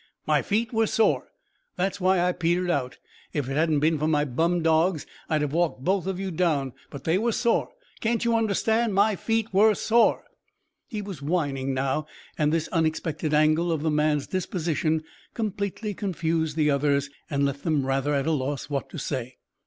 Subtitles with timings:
[0.25, 1.27] My feet were sore;
[1.75, 2.97] that's why I petered out.
[3.33, 6.73] If it hadn't been for my bum 'dogs' I'd have walked both of you down;
[6.89, 7.69] but they were sore.
[7.99, 8.95] Can't you understand?
[8.95, 10.23] My feet were sore."
[10.87, 15.03] He was whining now, and this unexpected angle of the man's disposition
[15.35, 19.37] completely confused the others and left them rather at a loss what to say.